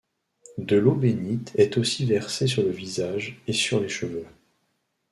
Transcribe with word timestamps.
De 0.57 0.77
l'eau 0.77 0.95
bénite 0.95 1.51
est 1.53 1.77
aussi 1.77 2.05
versée 2.07 2.47
sur 2.47 2.63
le 2.63 2.71
visage 2.71 3.39
et 3.45 3.53
sur 3.53 3.79
les 3.79 3.87
cheveux. 3.87 4.25